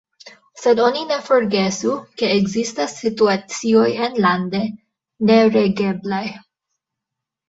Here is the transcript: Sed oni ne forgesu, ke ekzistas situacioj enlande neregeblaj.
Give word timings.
Sed 0.59 0.79
oni 0.83 1.01
ne 1.09 1.17
forgesu, 1.25 1.91
ke 2.21 2.29
ekzistas 2.37 2.95
situacioj 3.01 3.83
enlande 4.07 4.63
neregeblaj. 5.31 6.23